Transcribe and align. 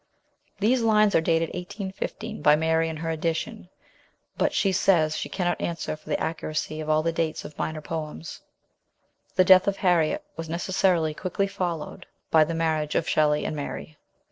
These 0.59 0.81
lines 0.81 1.13
are 1.13 1.21
dated 1.21 1.49
1815 1.49 2.41
by 2.41 2.55
Mary 2.55 2.89
in 2.89 2.97
her 2.97 3.11
edition, 3.11 3.69
but 4.35 4.51
she 4.51 4.71
says 4.71 5.15
she 5.15 5.29
cannot 5.29 5.61
answer 5.61 5.95
for 5.95 6.09
the 6.09 6.19
accuracy 6.19 6.79
of 6.81 6.89
all 6.89 7.03
the 7.03 7.11
dates 7.11 7.45
of 7.45 7.55
minor 7.55 7.81
poems. 7.81 8.41
The 9.35 9.45
death 9.45 9.67
of 9.67 9.77
Harriet 9.77 10.23
was 10.35 10.49
necessarily 10.49 11.13
quickly 11.13 11.45
fol 11.45 11.77
lowed 11.77 12.07
by 12.31 12.43
the 12.43 12.55
marriage 12.55 12.95
of 12.95 13.07
Shelley 13.07 13.45
and 13.45 13.55
Mary. 13.55 13.95